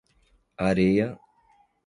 Areia 0.67 1.11